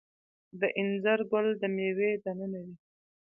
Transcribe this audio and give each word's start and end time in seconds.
د 0.59 0.61
انځر 0.79 1.19
ګل 1.31 1.47
د 1.61 1.63
میوې 1.75 2.11
دننه 2.23 2.59
وي؟ 2.65 2.75